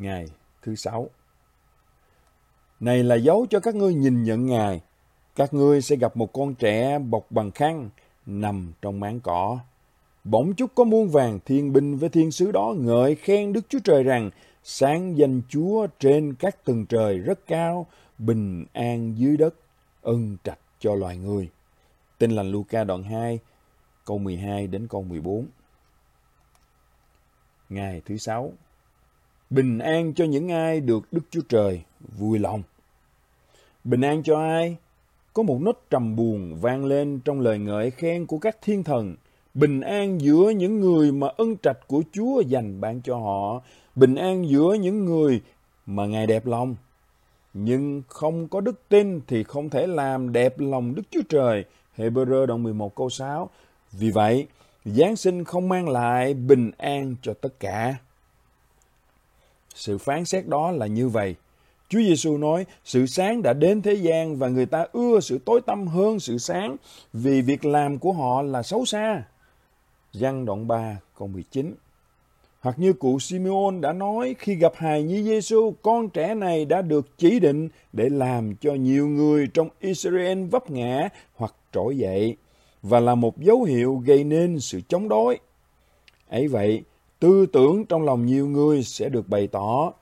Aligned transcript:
Ngày 0.00 0.26
thứ 0.62 0.74
sáu. 0.74 1.10
Này 2.80 3.02
là 3.02 3.14
dấu 3.14 3.46
cho 3.50 3.60
các 3.60 3.74
ngươi 3.74 3.94
nhìn 3.94 4.24
nhận 4.24 4.46
Ngài. 4.46 4.80
Các 5.36 5.54
ngươi 5.54 5.82
sẽ 5.82 5.96
gặp 5.96 6.16
một 6.16 6.32
con 6.32 6.54
trẻ 6.54 6.98
bọc 6.98 7.30
bằng 7.30 7.50
khăn 7.50 7.90
nằm 8.26 8.72
trong 8.82 9.00
máng 9.00 9.20
cỏ. 9.20 9.58
Bỗng 10.24 10.54
chút 10.54 10.70
có 10.74 10.84
muôn 10.84 11.08
vàng 11.08 11.38
thiên 11.44 11.72
binh 11.72 11.96
với 11.96 12.08
thiên 12.08 12.30
sứ 12.30 12.52
đó 12.52 12.74
ngợi 12.78 13.14
khen 13.14 13.52
Đức 13.52 13.60
Chúa 13.68 13.78
Trời 13.84 14.02
rằng 14.02 14.30
sáng 14.62 15.16
danh 15.18 15.42
Chúa 15.48 15.86
trên 15.98 16.34
các 16.34 16.64
tầng 16.64 16.86
trời 16.86 17.18
rất 17.18 17.46
cao, 17.46 17.86
bình 18.18 18.66
an 18.72 19.14
dưới 19.18 19.36
đất, 19.36 19.54
ân 20.02 20.36
trạch 20.44 20.58
cho 20.78 20.94
loài 20.94 21.16
người. 21.16 21.50
Tin 22.18 22.30
lành 22.30 22.50
Luca 22.50 22.84
đoạn 22.84 23.02
2, 23.02 23.38
câu 24.04 24.18
12 24.18 24.66
đến 24.66 24.88
câu 24.88 25.02
14. 25.02 25.46
Ngày 27.68 28.02
thứ 28.04 28.16
sáu, 28.16 28.52
bình 29.50 29.78
an 29.78 30.14
cho 30.14 30.24
những 30.24 30.48
ai 30.48 30.80
được 30.80 31.12
Đức 31.12 31.22
Chúa 31.30 31.40
Trời 31.48 31.82
vui 32.18 32.38
lòng. 32.38 32.62
Bình 33.84 34.00
an 34.00 34.22
cho 34.22 34.38
ai? 34.38 34.76
Có 35.32 35.42
một 35.42 35.58
nốt 35.62 35.80
trầm 35.90 36.16
buồn 36.16 36.56
vang 36.60 36.84
lên 36.84 37.20
trong 37.24 37.40
lời 37.40 37.58
ngợi 37.58 37.90
khen 37.90 38.26
của 38.26 38.38
các 38.38 38.56
thiên 38.62 38.84
thần. 38.84 39.16
Bình 39.54 39.80
an 39.80 40.20
giữa 40.20 40.50
những 40.50 40.80
người 40.80 41.12
mà 41.12 41.28
ân 41.36 41.56
trạch 41.62 41.78
của 41.86 42.02
Chúa 42.12 42.40
dành 42.40 42.80
ban 42.80 43.02
cho 43.02 43.16
họ. 43.16 43.62
Bình 43.94 44.14
an 44.14 44.48
giữa 44.48 44.74
những 44.80 45.04
người 45.04 45.40
mà 45.86 46.06
Ngài 46.06 46.26
đẹp 46.26 46.46
lòng. 46.46 46.76
Nhưng 47.54 48.02
không 48.08 48.48
có 48.48 48.60
đức 48.60 48.88
tin 48.88 49.20
thì 49.26 49.44
không 49.44 49.70
thể 49.70 49.86
làm 49.86 50.32
đẹp 50.32 50.54
lòng 50.58 50.94
Đức 50.94 51.02
Chúa 51.10 51.22
Trời. 51.28 51.64
Hebrew 51.96 52.46
đoạn 52.46 52.62
11 52.62 52.94
câu 52.94 53.10
6. 53.10 53.50
Vì 53.92 54.10
vậy, 54.10 54.46
Giáng 54.84 55.16
sinh 55.16 55.44
không 55.44 55.68
mang 55.68 55.88
lại 55.88 56.34
bình 56.34 56.70
an 56.78 57.14
cho 57.22 57.34
tất 57.34 57.60
cả. 57.60 57.94
Sự 59.74 59.98
phán 59.98 60.24
xét 60.24 60.46
đó 60.46 60.70
là 60.70 60.86
như 60.86 61.08
vậy. 61.08 61.34
Chúa 61.88 61.98
Giêsu 61.98 62.36
nói, 62.36 62.66
sự 62.84 63.06
sáng 63.06 63.42
đã 63.42 63.52
đến 63.52 63.82
thế 63.82 63.94
gian 63.94 64.36
và 64.36 64.48
người 64.48 64.66
ta 64.66 64.86
ưa 64.92 65.20
sự 65.20 65.38
tối 65.44 65.60
tăm 65.66 65.86
hơn 65.86 66.20
sự 66.20 66.38
sáng 66.38 66.76
vì 67.12 67.42
việc 67.42 67.64
làm 67.64 67.98
của 67.98 68.12
họ 68.12 68.42
là 68.42 68.62
xấu 68.62 68.84
xa. 68.84 69.22
Giăng 70.12 70.44
đoạn 70.44 70.68
3 70.68 71.00
câu 71.18 71.28
19 71.28 71.74
Hoặc 72.60 72.78
như 72.78 72.92
cụ 72.92 73.18
Simeon 73.18 73.80
đã 73.80 73.92
nói 73.92 74.34
khi 74.38 74.54
gặp 74.54 74.72
hài 74.76 75.02
nhi 75.02 75.22
Giêsu, 75.22 75.74
con 75.82 76.08
trẻ 76.08 76.34
này 76.34 76.64
đã 76.64 76.82
được 76.82 77.18
chỉ 77.18 77.40
định 77.40 77.68
để 77.92 78.08
làm 78.08 78.56
cho 78.56 78.74
nhiều 78.74 79.08
người 79.08 79.48
trong 79.54 79.68
Israel 79.80 80.44
vấp 80.44 80.70
ngã 80.70 81.08
hoặc 81.34 81.54
trỗi 81.72 81.96
dậy 81.96 82.36
và 82.82 83.00
là 83.00 83.14
một 83.14 83.38
dấu 83.38 83.62
hiệu 83.62 84.02
gây 84.06 84.24
nên 84.24 84.60
sự 84.60 84.80
chống 84.88 85.08
đối. 85.08 85.38
Ấy 86.28 86.48
vậy, 86.48 86.82
tư 87.20 87.46
tưởng 87.46 87.86
trong 87.86 88.02
lòng 88.02 88.26
nhiều 88.26 88.46
người 88.46 88.82
sẽ 88.82 89.08
được 89.08 89.28
bày 89.28 89.46
tỏ. 89.46 89.92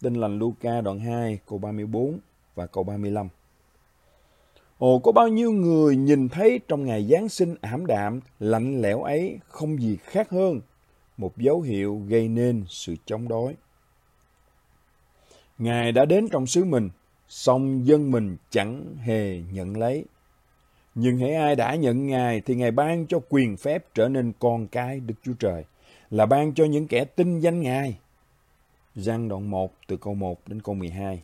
Tin 0.00 0.14
lành 0.14 0.38
Luca 0.38 0.80
đoạn 0.80 0.98
2 0.98 1.38
câu 1.48 1.58
34 1.58 2.18
và 2.54 2.66
câu 2.66 2.84
35. 2.84 3.28
Ồ, 4.78 4.98
có 4.98 5.12
bao 5.12 5.28
nhiêu 5.28 5.52
người 5.52 5.96
nhìn 5.96 6.28
thấy 6.28 6.60
trong 6.68 6.84
ngày 6.84 7.08
Giáng 7.10 7.28
sinh 7.28 7.54
ảm 7.60 7.86
đạm, 7.86 8.20
lạnh 8.40 8.82
lẽo 8.82 9.02
ấy 9.02 9.38
không 9.48 9.82
gì 9.82 9.98
khác 10.02 10.30
hơn 10.30 10.60
một 11.16 11.36
dấu 11.36 11.60
hiệu 11.60 12.02
gây 12.08 12.28
nên 12.28 12.64
sự 12.68 12.94
chống 13.06 13.28
đối. 13.28 13.54
Ngài 15.58 15.92
đã 15.92 16.04
đến 16.04 16.28
trong 16.28 16.46
xứ 16.46 16.64
mình, 16.64 16.90
song 17.28 17.86
dân 17.86 18.10
mình 18.10 18.36
chẳng 18.50 18.96
hề 18.96 19.40
nhận 19.52 19.76
lấy. 19.76 20.04
Nhưng 20.94 21.18
hãy 21.18 21.34
ai 21.34 21.56
đã 21.56 21.74
nhận 21.74 22.06
Ngài 22.06 22.40
thì 22.40 22.54
Ngài 22.54 22.70
ban 22.70 23.06
cho 23.06 23.20
quyền 23.28 23.56
phép 23.56 23.84
trở 23.94 24.08
nên 24.08 24.32
con 24.38 24.66
cái 24.66 25.00
Đức 25.00 25.14
Chúa 25.22 25.32
Trời, 25.38 25.64
là 26.10 26.26
ban 26.26 26.54
cho 26.54 26.64
những 26.64 26.86
kẻ 26.86 27.04
tin 27.04 27.40
danh 27.40 27.60
Ngài. 27.60 27.98
Giăng 28.94 29.28
đoạn 29.28 29.50
1 29.50 29.72
từ 29.86 29.96
câu 29.96 30.14
1 30.14 30.40
đến 30.46 30.62
câu 30.62 30.74
12. 30.74 31.22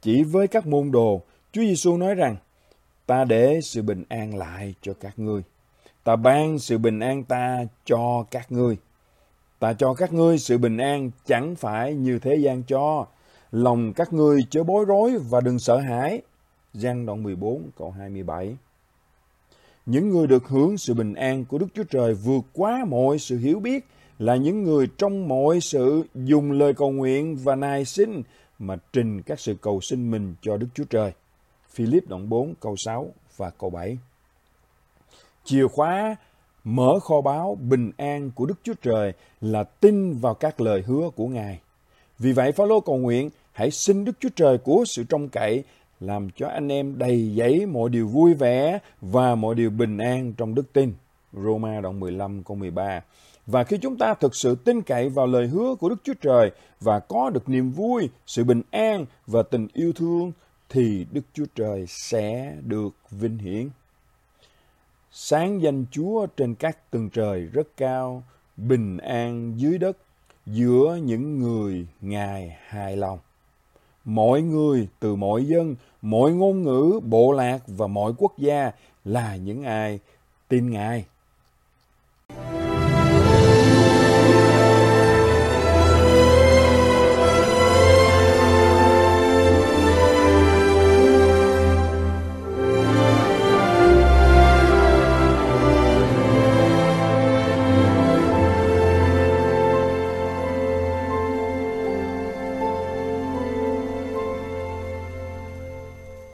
Chỉ 0.00 0.22
với 0.22 0.48
các 0.48 0.66
môn 0.66 0.90
đồ, 0.90 1.22
Chúa 1.52 1.62
Giêsu 1.62 1.96
nói 1.96 2.14
rằng, 2.14 2.36
ta 3.06 3.24
để 3.24 3.60
sự 3.62 3.82
bình 3.82 4.04
an 4.08 4.36
lại 4.36 4.74
cho 4.82 4.94
các 5.00 5.18
ngươi. 5.18 5.42
Ta 6.04 6.16
ban 6.16 6.58
sự 6.58 6.78
bình 6.78 7.00
an 7.00 7.24
ta 7.24 7.64
cho 7.84 8.24
các 8.30 8.52
ngươi. 8.52 8.76
Ta 9.58 9.72
cho 9.72 9.94
các 9.94 10.12
ngươi 10.12 10.38
sự 10.38 10.58
bình 10.58 10.76
an 10.76 11.10
chẳng 11.26 11.56
phải 11.56 11.94
như 11.94 12.18
thế 12.18 12.36
gian 12.36 12.62
cho. 12.62 13.06
Lòng 13.52 13.92
các 13.92 14.12
ngươi 14.12 14.40
chớ 14.50 14.62
bối 14.62 14.84
rối 14.84 15.18
và 15.18 15.40
đừng 15.40 15.58
sợ 15.58 15.78
hãi. 15.78 16.22
Giăng 16.74 17.06
đoạn 17.06 17.22
14 17.22 17.70
câu 17.78 17.90
27 17.90 18.56
những 19.90 20.10
người 20.10 20.26
được 20.26 20.48
hưởng 20.48 20.78
sự 20.78 20.94
bình 20.94 21.14
an 21.14 21.44
của 21.44 21.58
Đức 21.58 21.66
Chúa 21.74 21.84
Trời 21.84 22.14
vượt 22.14 22.44
quá 22.52 22.84
mọi 22.88 23.18
sự 23.18 23.38
hiểu 23.38 23.60
biết, 23.60 23.86
là 24.18 24.36
những 24.36 24.62
người 24.62 24.88
trong 24.98 25.28
mọi 25.28 25.60
sự 25.60 26.02
dùng 26.14 26.52
lời 26.52 26.74
cầu 26.74 26.90
nguyện 26.90 27.36
và 27.36 27.54
nài 27.54 27.84
xin 27.84 28.22
mà 28.58 28.76
trình 28.92 29.22
các 29.22 29.40
sự 29.40 29.54
cầu 29.60 29.80
xin 29.80 30.10
mình 30.10 30.34
cho 30.42 30.56
Đức 30.56 30.66
Chúa 30.74 30.84
Trời. 30.84 31.12
Philip 31.70 32.08
đoạn 32.08 32.28
4 32.28 32.54
câu 32.60 32.74
6 32.76 33.12
và 33.36 33.50
câu 33.50 33.70
7 33.70 33.98
Chìa 35.44 35.68
khóa 35.68 36.16
mở 36.64 36.98
kho 37.02 37.20
báu 37.20 37.58
bình 37.60 37.90
an 37.96 38.30
của 38.34 38.46
Đức 38.46 38.58
Chúa 38.62 38.74
Trời 38.82 39.12
là 39.40 39.64
tin 39.64 40.18
vào 40.18 40.34
các 40.34 40.60
lời 40.60 40.82
hứa 40.86 41.10
của 41.16 41.26
Ngài. 41.26 41.60
Vì 42.18 42.32
vậy 42.32 42.52
Phaolô 42.52 42.80
cầu 42.80 42.96
nguyện, 42.96 43.30
hãy 43.52 43.70
xin 43.70 44.04
Đức 44.04 44.12
Chúa 44.20 44.30
Trời 44.36 44.58
của 44.58 44.84
sự 44.86 45.04
trông 45.08 45.28
cậy 45.28 45.64
làm 46.00 46.30
cho 46.30 46.48
anh 46.48 46.68
em 46.68 46.98
đầy 46.98 47.34
dẫy 47.36 47.66
mọi 47.66 47.90
điều 47.90 48.08
vui 48.08 48.34
vẻ 48.34 48.78
và 49.00 49.34
mọi 49.34 49.54
điều 49.54 49.70
bình 49.70 49.98
an 49.98 50.32
trong 50.32 50.54
đức 50.54 50.72
tin. 50.72 50.92
Roma 51.32 51.80
đoạn 51.80 52.00
15 52.00 52.42
câu 52.44 52.56
13. 52.56 53.00
Và 53.46 53.64
khi 53.64 53.78
chúng 53.82 53.96
ta 53.96 54.14
thực 54.14 54.34
sự 54.34 54.54
tin 54.54 54.82
cậy 54.82 55.08
vào 55.08 55.26
lời 55.26 55.46
hứa 55.46 55.74
của 55.74 55.88
Đức 55.88 55.96
Chúa 56.04 56.14
Trời 56.20 56.50
và 56.80 57.00
có 57.00 57.30
được 57.30 57.48
niềm 57.48 57.70
vui, 57.70 58.08
sự 58.26 58.44
bình 58.44 58.62
an 58.70 59.06
và 59.26 59.42
tình 59.42 59.68
yêu 59.72 59.92
thương 59.92 60.32
thì 60.68 61.06
Đức 61.12 61.20
Chúa 61.34 61.46
Trời 61.54 61.84
sẽ 61.86 62.56
được 62.62 62.94
vinh 63.10 63.38
hiển. 63.38 63.68
Sáng 65.10 65.62
danh 65.62 65.84
Chúa 65.90 66.26
trên 66.26 66.54
các 66.54 66.90
tầng 66.90 67.10
trời 67.10 67.40
rất 67.40 67.68
cao, 67.76 68.22
bình 68.56 68.98
an 68.98 69.52
dưới 69.56 69.78
đất 69.78 69.96
giữa 70.46 70.98
những 71.02 71.38
người 71.38 71.86
Ngài 72.00 72.56
hài 72.66 72.96
lòng 72.96 73.18
mọi 74.04 74.42
người 74.42 74.88
từ 75.00 75.16
mọi 75.16 75.44
dân, 75.44 75.76
mọi 76.02 76.32
ngôn 76.32 76.62
ngữ, 76.62 77.00
bộ 77.04 77.32
lạc 77.32 77.58
và 77.66 77.86
mọi 77.86 78.12
quốc 78.18 78.38
gia 78.38 78.70
là 79.04 79.36
những 79.36 79.62
ai 79.62 79.98
tin 80.48 80.70
Ngài. 80.70 81.04